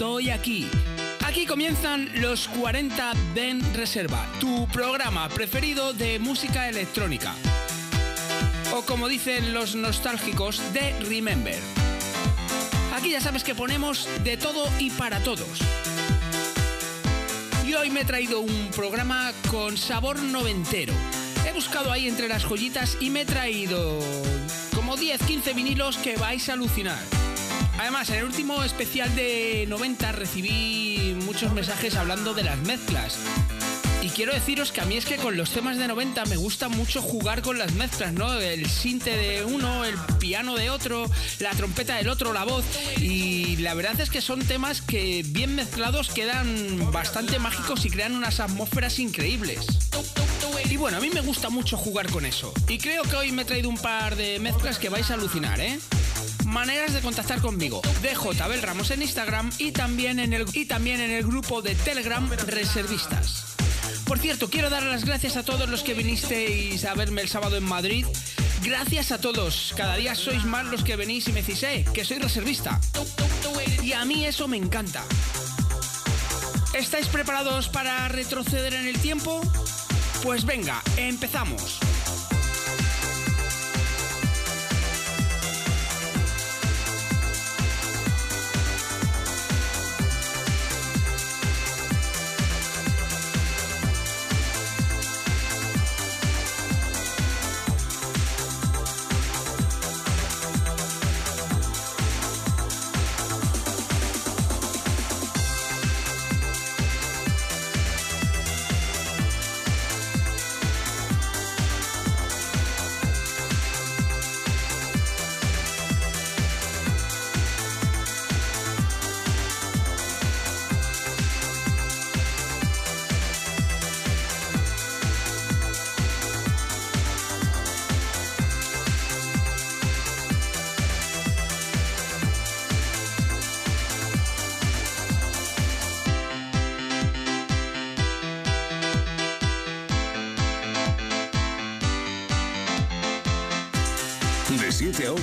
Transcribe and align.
Estoy 0.00 0.30
aquí. 0.30 0.66
Aquí 1.26 1.44
comienzan 1.44 2.08
los 2.22 2.48
40 2.48 3.12
Den 3.34 3.60
Reserva, 3.74 4.26
tu 4.40 4.66
programa 4.68 5.28
preferido 5.28 5.92
de 5.92 6.18
música 6.18 6.70
electrónica. 6.70 7.34
O 8.74 8.80
como 8.80 9.08
dicen 9.08 9.52
los 9.52 9.74
nostálgicos, 9.74 10.62
de 10.72 10.98
Remember. 11.00 11.58
Aquí 12.94 13.10
ya 13.10 13.20
sabes 13.20 13.44
que 13.44 13.54
ponemos 13.54 14.08
de 14.24 14.38
todo 14.38 14.66
y 14.78 14.88
para 14.88 15.22
todos. 15.22 15.60
Y 17.66 17.74
hoy 17.74 17.90
me 17.90 18.00
he 18.00 18.04
traído 18.06 18.40
un 18.40 18.70
programa 18.74 19.32
con 19.50 19.76
sabor 19.76 20.18
noventero. 20.22 20.94
He 21.46 21.52
buscado 21.52 21.92
ahí 21.92 22.08
entre 22.08 22.26
las 22.26 22.46
joyitas 22.46 22.96
y 23.00 23.10
me 23.10 23.20
he 23.20 23.26
traído 23.26 23.98
como 24.74 24.96
10, 24.96 25.20
15 25.24 25.52
vinilos 25.52 25.98
que 25.98 26.16
vais 26.16 26.48
a 26.48 26.54
alucinar. 26.54 27.19
Además, 27.80 28.10
en 28.10 28.16
el 28.16 28.24
último 28.24 28.62
especial 28.62 29.16
de 29.16 29.64
90 29.66 30.12
recibí 30.12 31.16
muchos 31.24 31.50
mensajes 31.54 31.96
hablando 31.96 32.34
de 32.34 32.42
las 32.42 32.58
mezclas. 32.58 33.16
Y 34.02 34.10
quiero 34.10 34.34
deciros 34.34 34.70
que 34.70 34.82
a 34.82 34.84
mí 34.84 34.98
es 34.98 35.06
que 35.06 35.16
con 35.16 35.38
los 35.38 35.50
temas 35.50 35.78
de 35.78 35.88
90 35.88 36.26
me 36.26 36.36
gusta 36.36 36.68
mucho 36.68 37.00
jugar 37.00 37.40
con 37.40 37.56
las 37.56 37.72
mezclas, 37.72 38.12
¿no? 38.12 38.34
El 38.34 38.68
sinte 38.68 39.16
de 39.16 39.44
uno, 39.44 39.86
el 39.86 39.94
piano 40.18 40.56
de 40.56 40.68
otro, 40.68 41.10
la 41.38 41.52
trompeta 41.52 41.96
del 41.96 42.10
otro, 42.10 42.34
la 42.34 42.44
voz. 42.44 42.66
Y 42.98 43.56
la 43.56 43.72
verdad 43.72 43.98
es 43.98 44.10
que 44.10 44.20
son 44.20 44.40
temas 44.40 44.82
que 44.82 45.24
bien 45.26 45.54
mezclados 45.54 46.10
quedan 46.10 46.92
bastante 46.92 47.38
mágicos 47.38 47.86
y 47.86 47.90
crean 47.90 48.14
unas 48.14 48.40
atmósferas 48.40 48.98
increíbles. 48.98 49.66
Y 50.68 50.76
bueno, 50.76 50.98
a 50.98 51.00
mí 51.00 51.08
me 51.08 51.22
gusta 51.22 51.48
mucho 51.48 51.78
jugar 51.78 52.10
con 52.10 52.26
eso. 52.26 52.52
Y 52.68 52.76
creo 52.76 53.04
que 53.04 53.16
hoy 53.16 53.32
me 53.32 53.42
he 53.42 53.44
traído 53.46 53.70
un 53.70 53.78
par 53.78 54.16
de 54.16 54.38
mezclas 54.38 54.78
que 54.78 54.90
vais 54.90 55.10
a 55.10 55.14
alucinar, 55.14 55.60
¿eh? 55.60 55.78
Maneras 56.50 56.92
de 56.92 57.00
contactar 57.00 57.40
conmigo. 57.40 57.80
DJ 58.02 58.42
Abel 58.42 58.60
Ramos 58.60 58.90
en 58.90 59.02
Instagram 59.02 59.50
y 59.58 59.70
también 59.70 60.18
en 60.18 60.32
el, 60.32 60.44
y 60.52 60.64
también 60.64 61.00
en 61.00 61.12
el 61.12 61.22
grupo 61.22 61.62
de 61.62 61.76
Telegram 61.76 62.28
Reservistas. 62.46 63.54
Por 64.04 64.18
cierto, 64.18 64.50
quiero 64.50 64.68
dar 64.68 64.82
las 64.82 65.04
gracias 65.04 65.36
a 65.36 65.44
todos 65.44 65.68
los 65.68 65.84
que 65.84 65.94
vinisteis 65.94 66.84
a 66.84 66.94
verme 66.94 67.22
el 67.22 67.28
sábado 67.28 67.56
en 67.56 67.62
Madrid. 67.62 68.04
Gracias 68.64 69.12
a 69.12 69.20
todos. 69.20 69.72
Cada 69.76 69.94
día 69.94 70.16
sois 70.16 70.44
más 70.44 70.66
los 70.66 70.82
que 70.82 70.96
venís 70.96 71.28
y 71.28 71.32
me 71.32 71.42
decís, 71.42 71.62
eh, 71.62 71.84
que 71.94 72.04
soy 72.04 72.18
reservista. 72.18 72.80
Y 73.84 73.92
a 73.92 74.04
mí 74.04 74.26
eso 74.26 74.48
me 74.48 74.56
encanta. 74.56 75.04
¿Estáis 76.74 77.06
preparados 77.06 77.68
para 77.68 78.08
retroceder 78.08 78.74
en 78.74 78.88
el 78.88 78.98
tiempo? 78.98 79.40
Pues 80.24 80.44
venga, 80.44 80.82
empezamos. 80.96 81.78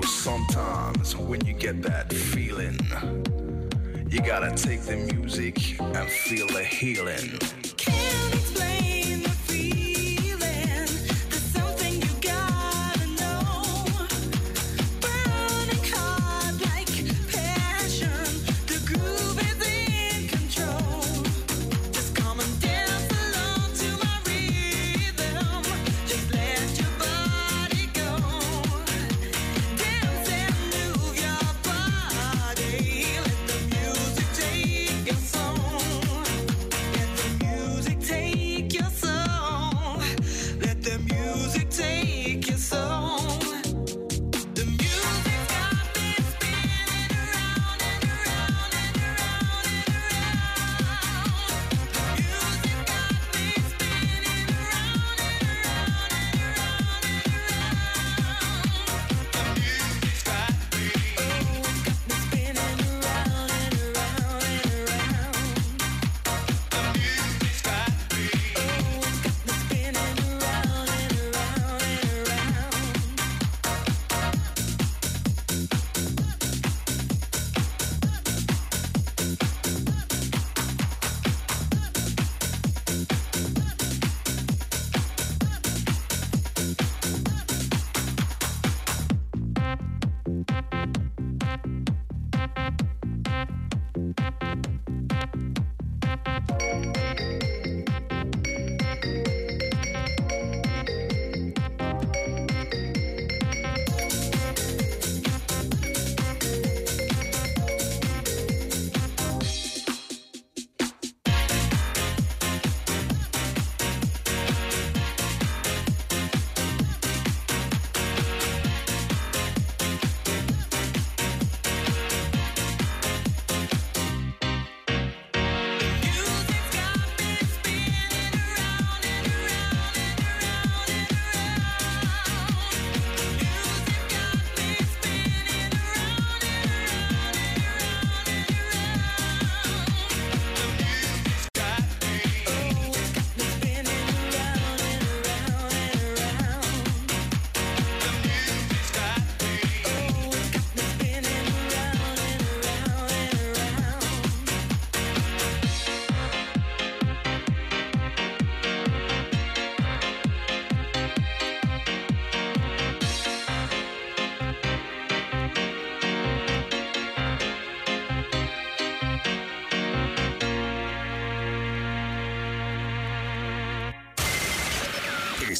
know, 0.00 0.06
sometimes 0.06 1.16
when 1.16 1.44
you 1.44 1.52
get 1.52 1.82
that 1.82 2.12
feeling, 2.12 2.78
you 4.08 4.20
gotta 4.22 4.54
take 4.56 4.80
the 4.82 4.96
music 5.12 5.80
and 5.80 6.08
feel 6.08 6.46
the 6.48 6.64
healing. 6.64 7.57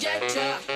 trajectory. 0.00 0.73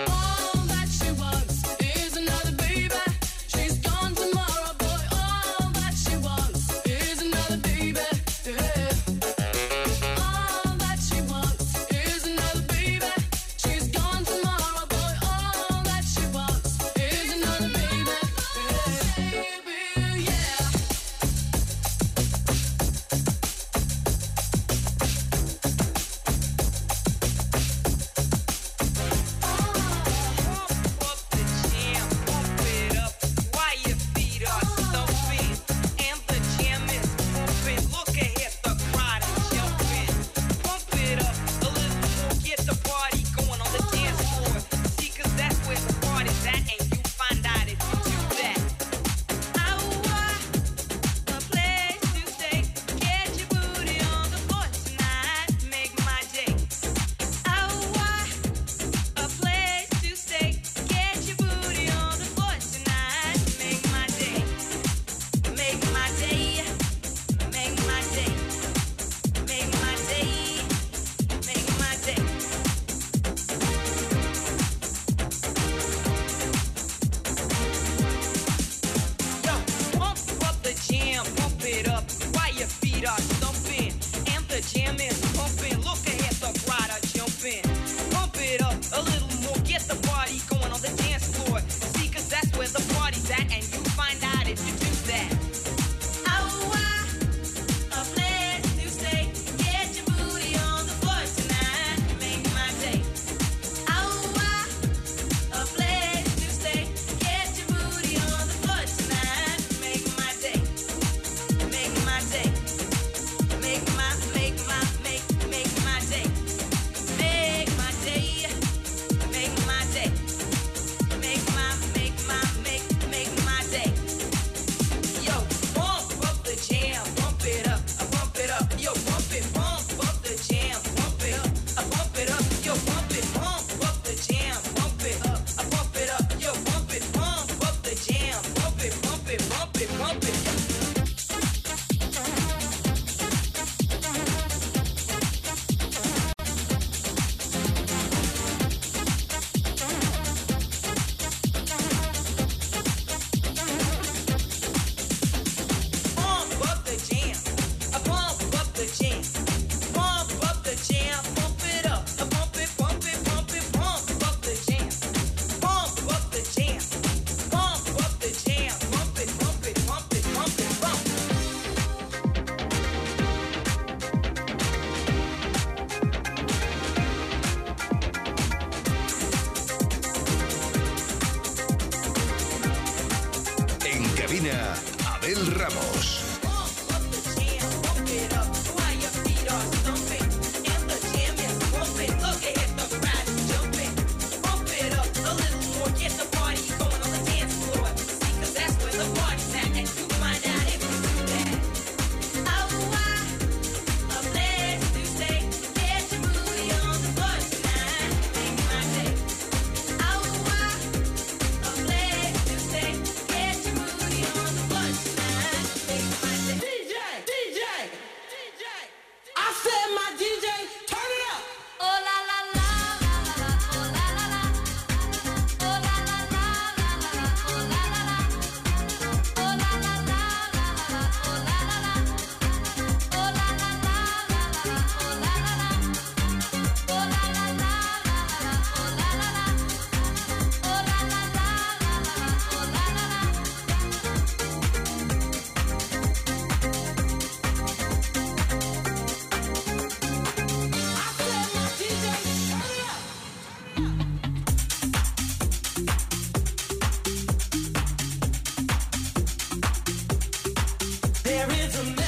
There 261.39 261.51
is 261.53 261.79
a 261.79 261.85
man. 261.85 262.08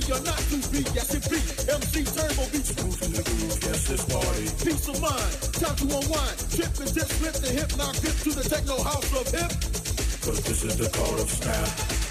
Be 0.00 0.12
or 0.12 0.20
not 0.20 0.38
to 0.50 0.56
be, 0.70 0.82
yes 0.94 1.14
it 1.14 1.24
be. 1.30 1.38
MC 1.70 2.02
Turbo 2.04 2.44
beats 2.50 2.74
Move 2.82 2.98
to 3.00 3.08
the 3.10 3.22
groove, 3.22 3.58
yes, 3.62 3.86
this 3.88 4.04
party. 4.04 4.46
peace 4.64 4.88
of 4.88 5.00
mind. 5.00 5.32
Time 5.54 5.76
to 5.76 5.84
unwind. 5.84 6.36
Chip 6.50 6.72
and 6.82 6.94
dip, 6.94 7.08
flip 7.18 7.34
the 7.34 7.50
hip, 7.50 7.70
now 7.78 7.92
grip 8.02 8.16
to 8.26 8.30
the 8.30 8.42
techno 8.48 8.82
house 8.82 9.12
of 9.14 9.26
hip. 9.30 9.50
Cause 10.24 10.40
this 10.42 10.64
is 10.64 10.76
the 10.76 10.88
call 10.90 11.20
of 11.20 11.30
snap. 11.30 12.03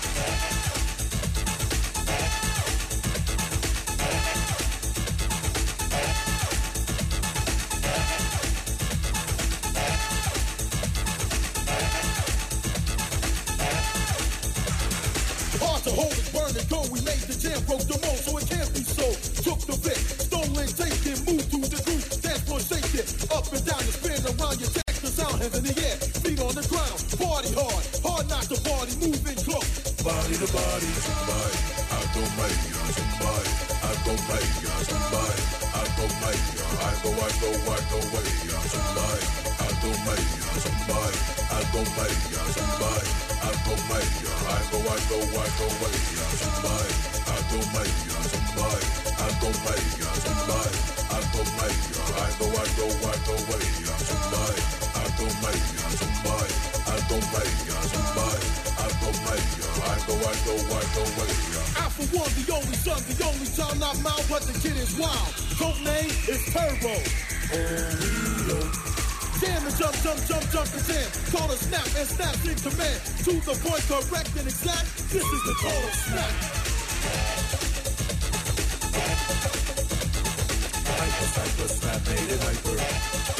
Somebody, 30.44 30.92
somebody. 31.00 31.56
I 31.88 32.00
go 32.12 32.20
mighty 32.36 32.72
on 32.76 32.92
somebody. 32.92 33.52
I 33.80 33.92
go 34.04 34.12
mighty 34.28 34.64
on 34.68 34.84
somebody. 34.92 35.40
I 35.72 35.84
go 35.96 36.04
mighty 36.20 36.56
on. 36.60 36.76
I 36.84 36.92
go, 37.00 37.10
I 37.16 37.32
go, 37.40 37.50
I 37.64 37.80
go 37.88 38.00
away. 38.04 38.28
somebody. 38.68 39.24
I 39.64 39.70
go 39.80 39.90
mighty 40.04 40.40
on 40.44 40.58
somebody. 40.60 41.20
I 41.48 41.60
go 41.72 41.80
mighty 41.96 42.32
on 42.36 42.50
somebody. 42.60 43.08
I 43.40 43.52
go 43.64 43.74
mighty 43.88 44.24
on. 44.28 44.44
I 44.44 44.60
go, 44.68 44.78
I 44.84 45.00
go, 45.08 45.18
I 45.32 45.48
go 45.48 45.66
away. 45.80 45.96
somebody. 46.44 46.92
I 47.24 47.38
go 47.48 47.60
mighty 47.72 48.08
on 48.12 48.26
somebody. 48.28 48.88
I 49.16 49.28
go 49.40 49.48
mighty 49.64 50.00
on 50.04 50.18
somebody. 50.28 50.76
I 51.08 51.20
go 51.32 51.40
mighty 51.56 51.92
on. 52.04 52.12
I 52.20 52.28
go, 52.36 52.46
I 52.52 52.68
go, 52.76 52.88
I 53.00 53.16
go 53.24 53.34
away. 53.48 53.64
somebody. 53.96 54.60
I 54.92 55.06
go 55.16 55.26
mighty 55.40 55.72
on 55.88 55.94
somebody. 56.04 56.54
I 56.92 56.96
go 57.08 57.16
mighty 57.32 57.68
on 57.80 57.86
somebody 57.96 58.73
algo, 59.04 60.13
algo, 60.30 60.54
algo 60.80 61.04
maya. 61.18 61.63
I 61.76 61.89
for 61.89 62.08
one, 62.18 62.32
the 62.38 62.46
only 62.54 62.78
son, 62.78 63.02
the 63.10 63.16
only 63.26 63.48
time 63.58 63.80
not 63.80 63.98
mine, 64.02 64.26
but 64.30 64.42
the 64.44 64.54
kid 64.60 64.78
is 64.78 64.98
wild. 64.98 65.34
Code 65.58 65.82
name 65.84 66.12
is 66.28 66.42
Turbo. 66.54 66.96
And 69.44 69.63
jump, 69.78 69.96
jump, 70.04 70.20
jump, 70.28 70.46
jump 70.52 70.68
jam. 70.70 71.50
A 71.50 71.56
snap 71.58 71.86
and 71.98 72.08
snap. 72.08 72.34
To 73.24 73.32
the 73.32 73.56
point, 73.63 73.84
correct 73.88 74.30
and 74.38 74.48
exact. 74.48 74.86
This 75.10 75.24
is 75.24 75.44
the 75.44 75.52
of 75.52 75.94
snap. 75.94 76.34
Hyper, 80.96 81.28
hyper, 81.39 81.68
snap, 81.68 82.08
made 82.08 82.32
it 82.32 82.42
hyper. 82.42 83.33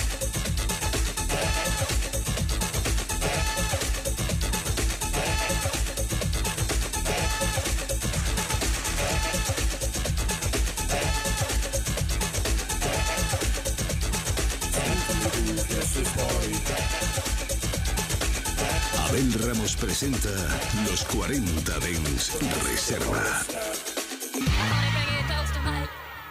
Abel 19.16 19.32
Ramos 19.34 19.76
presenta 19.76 20.30
los 20.90 21.04
40 21.04 21.80
Dens 21.80 22.32
Reserva. 22.64 23.46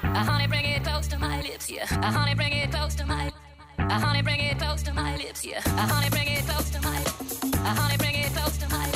Uh, 0.03 0.25
honey, 0.25 0.49
bring 0.49 0.64
it 0.64 0.83
close 0.83 1.07
to 1.07 1.16
my 1.16 1.40
lips, 1.42 1.71
yeah. 1.71 1.87
Uh, 2.03 2.11
honey, 2.11 2.35
bring 2.35 2.53
it 2.53 2.73
close 2.73 2.97
to 2.97 3.07
my. 3.07 3.31
Uh, 3.79 4.01
honey, 4.01 4.23
bring 4.23 4.40
it 4.40 4.59
close 4.59 4.83
to 4.83 4.92
my 4.92 5.16
lips, 5.16 5.45
yeah. 5.45 5.61
Uh, 5.64 5.87
honey, 5.87 6.11
bring 6.11 6.27
it 6.27 6.45
close 6.45 6.71
to 6.71 6.81
my. 6.83 6.97
Uh, 6.99 7.75
honey, 7.75 7.97
bring 7.99 8.16
it 8.16 8.33
close 8.35 8.59
to 8.59 8.68
my 8.68 8.91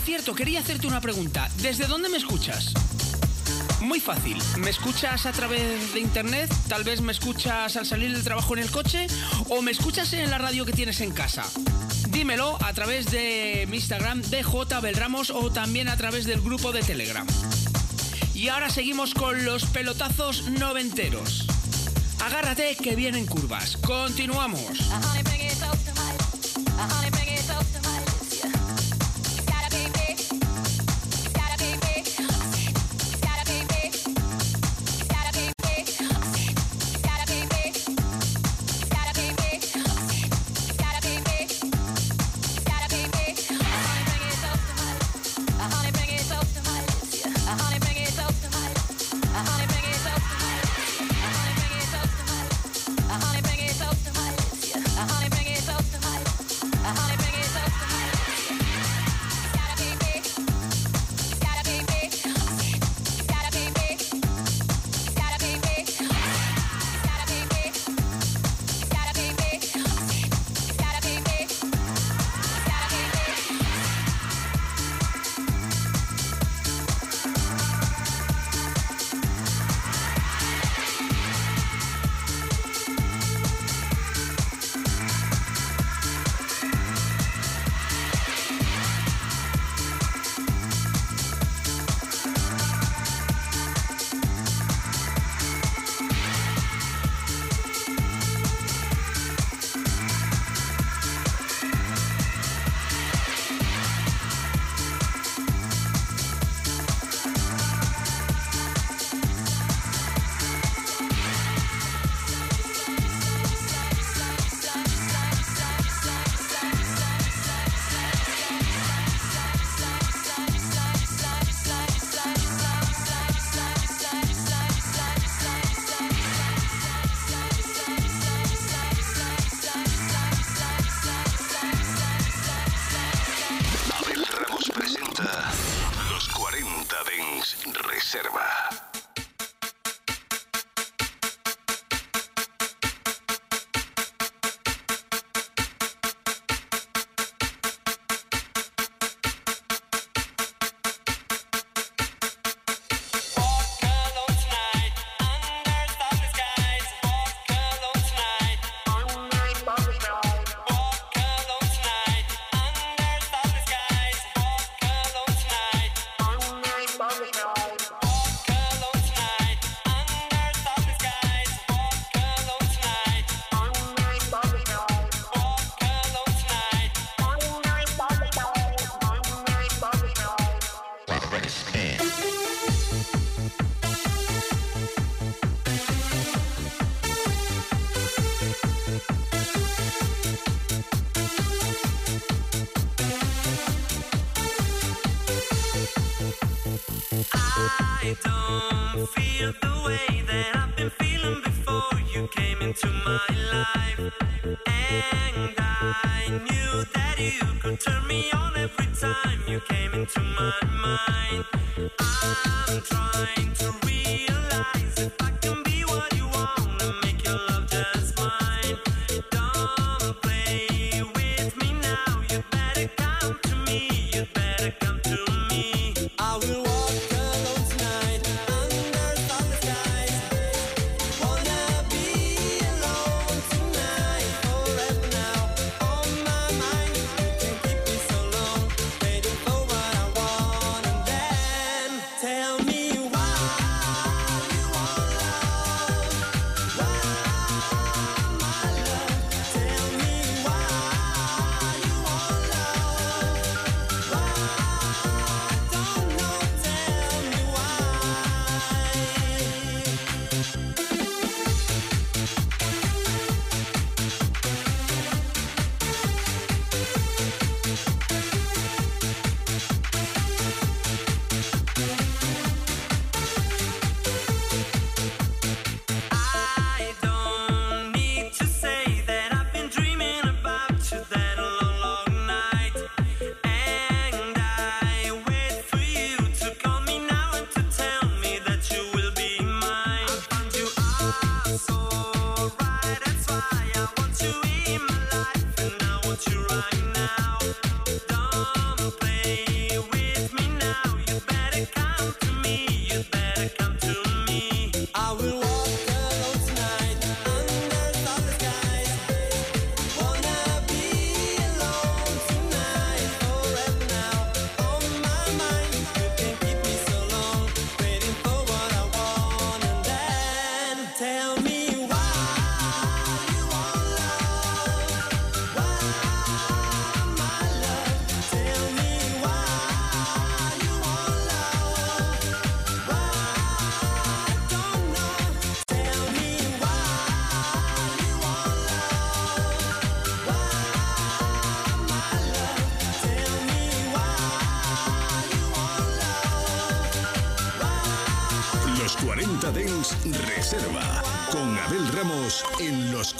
cierto, 0.00 0.34
quería 0.34 0.60
hacerte 0.60 0.86
una 0.86 1.00
pregunta. 1.00 1.48
¿Desde 1.58 1.86
dónde 1.86 2.08
me 2.08 2.16
escuchas? 2.16 2.72
Muy 3.80 4.00
fácil. 4.00 4.36
¿Me 4.58 4.70
escuchas 4.70 5.26
a 5.26 5.32
través 5.32 5.94
de 5.94 6.00
internet? 6.00 6.52
¿Tal 6.68 6.84
vez 6.84 7.00
me 7.00 7.12
escuchas 7.12 7.76
al 7.76 7.86
salir 7.86 8.12
del 8.12 8.22
trabajo 8.22 8.54
en 8.54 8.62
el 8.62 8.70
coche? 8.70 9.06
¿O 9.48 9.62
me 9.62 9.70
escuchas 9.70 10.12
en 10.12 10.30
la 10.30 10.38
radio 10.38 10.64
que 10.64 10.72
tienes 10.72 11.00
en 11.00 11.12
casa? 11.12 11.44
Dímelo 12.10 12.58
a 12.62 12.72
través 12.72 13.10
de 13.10 13.66
mi 13.70 13.76
Instagram 13.76 14.22
DJ 14.22 14.80
Belramos 14.82 15.30
o 15.30 15.50
también 15.50 15.88
a 15.88 15.96
través 15.96 16.24
del 16.24 16.40
grupo 16.40 16.72
de 16.72 16.82
Telegram. 16.82 17.26
Y 18.34 18.48
ahora 18.48 18.70
seguimos 18.70 19.14
con 19.14 19.44
los 19.44 19.64
pelotazos 19.66 20.48
noventeros. 20.48 21.46
Agárrate 22.20 22.76
que 22.76 22.96
vienen 22.96 23.26
curvas. 23.26 23.76
Continuamos. 23.78 24.90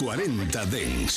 40 0.01 0.47
DEN 0.71 1.10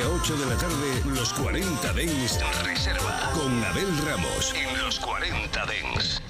7 0.00 0.02
a 0.02 0.08
8 0.08 0.36
de 0.36 0.46
la 0.46 0.56
tarde, 0.56 1.02
los 1.14 1.32
40 1.34 1.92
Dens 1.92 2.40
Reserva. 2.64 3.30
Con 3.34 3.62
Abel 3.64 3.88
Ramos. 4.06 4.54
En 4.54 4.78
los 4.78 4.98
40 4.98 5.66
Dens. 5.66 6.29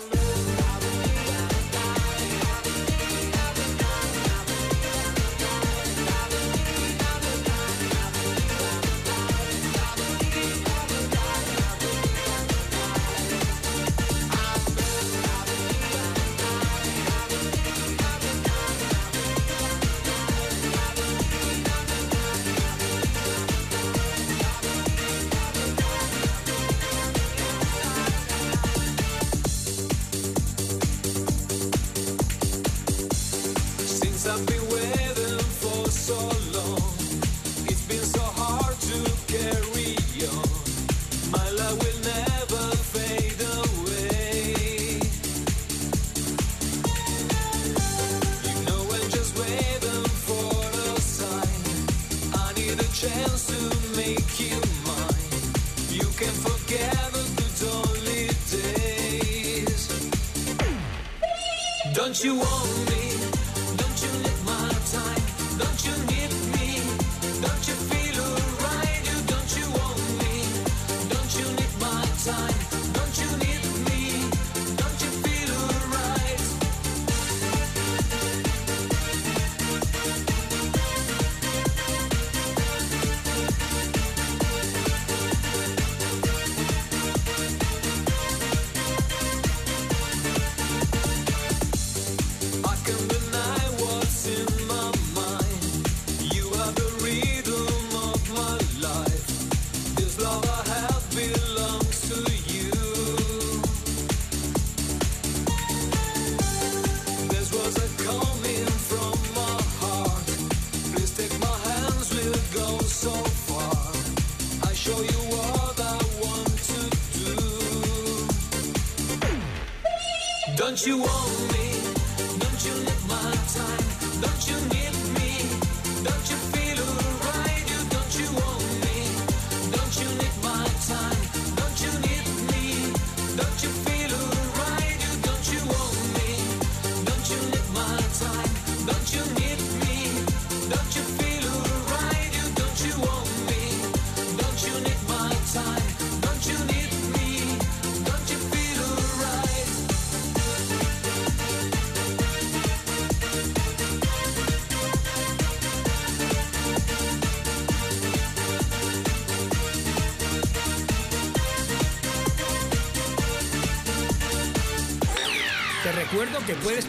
Don't 61.93 62.23
you 62.23 62.35
want 62.35 62.89
me? 62.89 63.10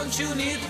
Don't 0.00 0.18
you 0.18 0.34
need 0.34 0.69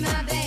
my 0.00 0.22
baby. 0.24 0.43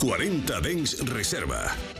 40 0.00 0.60
Dens 0.60 0.96
Reserva. 1.00 1.97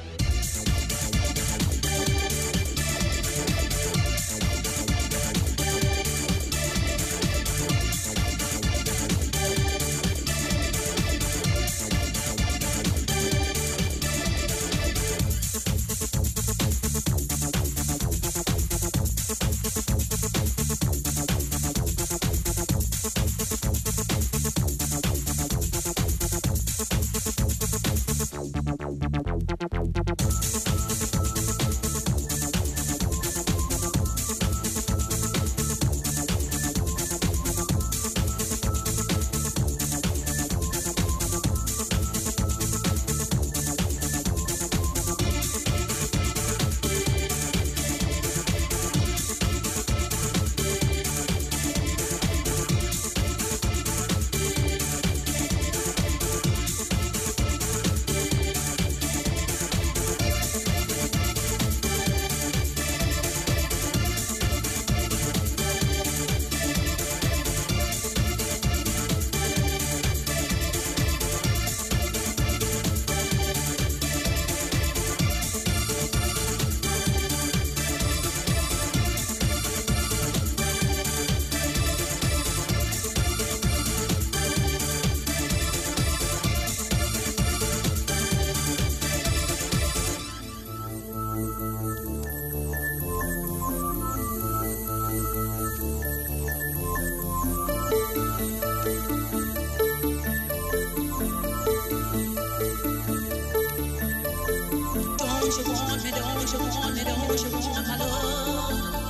Don't 105.48 105.66
you 105.66 105.72
want 105.72 106.04
me, 106.04 106.10
Don't 106.10 106.52
you 106.52 106.58
want 106.58 106.94
me, 106.94 107.04
Don't 107.04 107.42
you 107.42 107.50
want 107.52 107.88
my 107.88 107.96
love. 107.96 109.08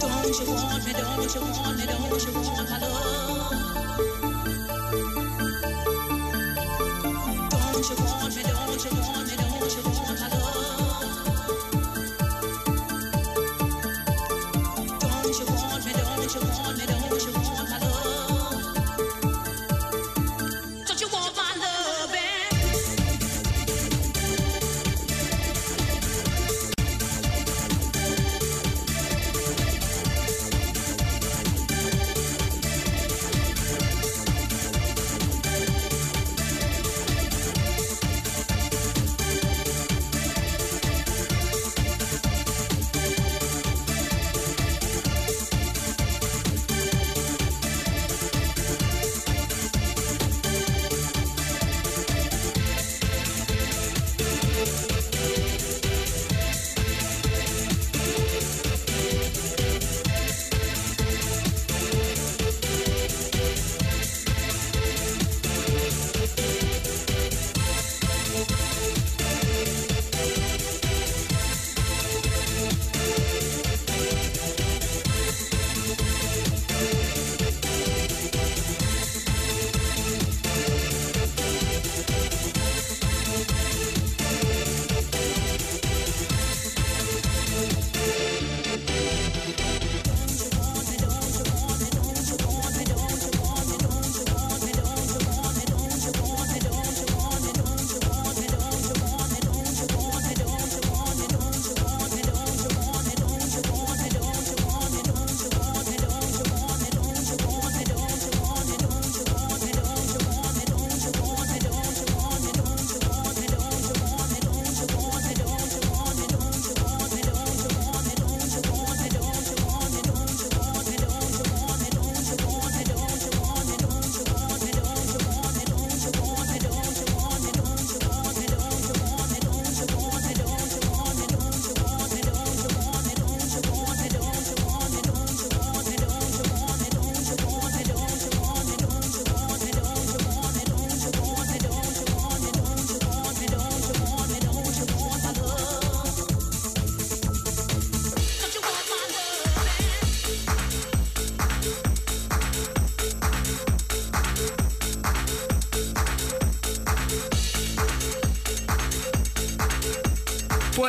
Don't 0.00 0.40
you 0.40 0.46
want 0.54 0.86
me, 0.86 0.92
Don't 0.94 1.34
you 1.34 1.40
want 1.42 1.78
me, 1.78 1.86
Don't 1.86 2.24
you 2.24 2.32
want 2.32 2.70
my 2.70 2.78
love. 2.78 3.09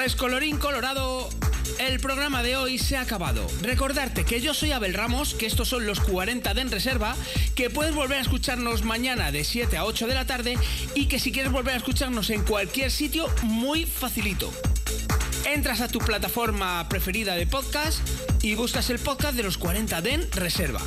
Pues 0.02 0.16
colorín 0.16 0.58
colorado, 0.58 1.30
el 1.78 2.00
programa 2.00 2.42
de 2.42 2.56
hoy 2.56 2.80
se 2.80 2.98
ha 2.98 3.02
acabado. 3.02 3.46
Recordarte 3.62 4.26
que 4.26 4.42
yo 4.42 4.56
soy 4.56 4.72
Abel 4.72 4.96
Ramos, 4.96 5.36
que 5.36 5.46
estos 5.46 5.68
son 5.68 5.86
los 5.86 6.00
40 6.00 6.56
de 6.56 6.62
En 6.62 6.72
Reserva, 6.72 7.16
que 7.54 7.70
puedes 7.70 7.94
volver 7.94 8.18
a 8.18 8.22
escucharnos 8.22 8.84
mañana 8.84 9.32
de 9.32 9.44
7 9.44 9.78
a 9.78 9.86
8 9.86 10.08
de 10.08 10.16
la 10.16 10.26
tarde 10.26 10.58
y 10.96 11.06
que 11.06 11.20
si 11.20 11.32
quieres 11.32 11.52
volver 11.52 11.76
a 11.76 11.78
escucharnos 11.78 12.32
en 12.32 12.44
cualquier 12.44 12.90
sitio, 12.90 13.28
muy 13.44 13.86
facilito. 13.86 14.52
Entras 15.46 15.82
a 15.82 15.88
tu 15.88 16.00
plataforma 16.00 16.90
preferida 16.90 17.36
de 17.36 17.46
podcast 17.46 18.00
y 18.42 18.56
buscas 18.56 18.90
el 18.90 18.98
podcast 18.98 19.36
de 19.36 19.44
los 19.44 19.60
40 19.60 20.02
de 20.02 20.14
En 20.14 20.32
Reserva. 20.32 20.82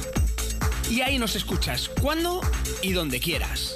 Y 0.90 1.02
ahí 1.02 1.18
nos 1.20 1.36
escuchas 1.36 1.88
cuando 2.00 2.40
y 2.82 2.90
donde 2.90 3.20
quieras. 3.20 3.73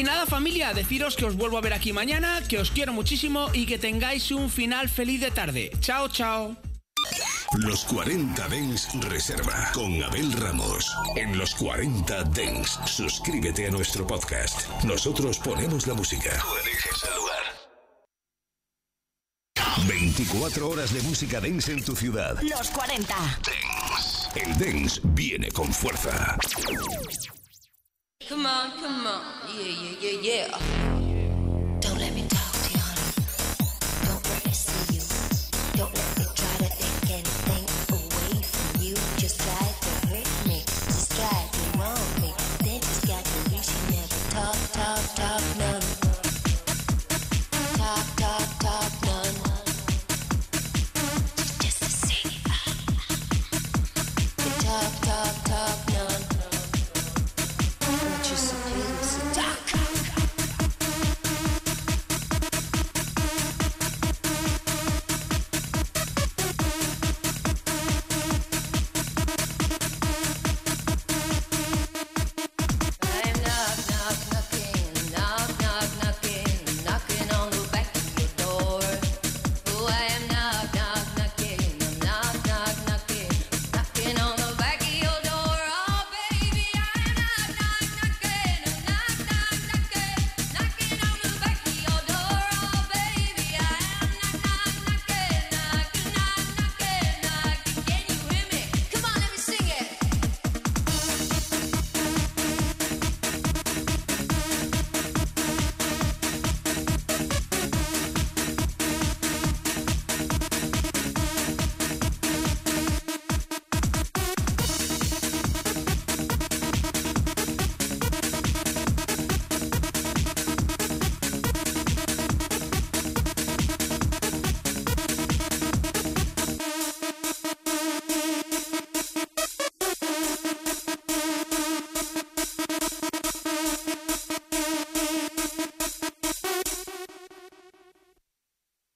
Y 0.00 0.02
nada 0.02 0.24
familia, 0.24 0.72
deciros 0.72 1.14
que 1.14 1.26
os 1.26 1.36
vuelvo 1.36 1.58
a 1.58 1.60
ver 1.60 1.74
aquí 1.74 1.92
mañana, 1.92 2.42
que 2.48 2.58
os 2.58 2.70
quiero 2.70 2.94
muchísimo 2.94 3.50
y 3.52 3.66
que 3.66 3.78
tengáis 3.78 4.30
un 4.30 4.48
final 4.48 4.88
feliz 4.88 5.20
de 5.20 5.30
tarde. 5.30 5.70
Chao, 5.80 6.08
chao. 6.08 6.56
Los 7.58 7.84
40 7.84 8.48
Dens 8.48 8.88
Reserva 9.10 9.70
con 9.74 10.02
Abel 10.02 10.32
Ramos. 10.32 10.90
En 11.16 11.36
los 11.36 11.54
40 11.54 12.24
Dens, 12.24 12.78
suscríbete 12.86 13.66
a 13.66 13.70
nuestro 13.70 14.06
podcast. 14.06 14.66
Nosotros 14.84 15.38
ponemos 15.38 15.86
la 15.86 15.92
música. 15.92 16.30
Tú 16.30 16.46
eliges 16.64 17.04
el 17.04 17.14
lugar. 17.20 17.42
24 19.86 20.66
horas 20.66 20.94
de 20.94 21.02
música 21.02 21.42
dance 21.42 21.70
en 21.72 21.84
tu 21.84 21.94
ciudad. 21.94 22.40
Los 22.40 22.70
40. 22.70 23.38
El 24.34 24.58
dance 24.58 24.98
viene 25.04 25.50
con 25.50 25.70
fuerza. 25.70 26.38
Come 28.30 28.46
on, 28.46 28.70
come 28.78 29.06
on. 29.08 29.24
Yeah, 29.56 29.64
yeah, 29.64 30.20
yeah, 30.22 30.46
yeah. 30.46 30.99